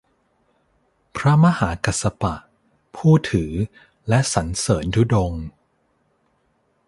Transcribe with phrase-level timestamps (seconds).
[1.17, 2.35] พระมหากัสสปะ
[2.95, 3.51] ผู้ถือ
[4.07, 5.45] และสรรเสิรญธุดงค์